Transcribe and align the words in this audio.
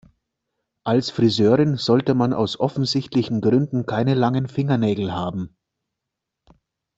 Als 0.83 1.11
Friseurin 1.11 1.77
sollte 1.77 2.15
man 2.15 2.33
aus 2.33 2.59
offensichtlichen 2.59 3.39
Gründen 3.39 3.85
keine 3.85 4.15
langen 4.15 4.47
Fingernägel 4.47 5.13
haben. 5.13 5.55